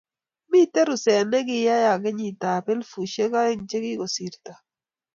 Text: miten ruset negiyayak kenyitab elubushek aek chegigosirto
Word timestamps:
miten 0.49 0.85
ruset 0.87 1.23
negiyayak 1.31 1.99
kenyitab 2.03 2.65
elubushek 2.71 3.31
aek 3.41 3.59
chegigosirto 3.69 4.53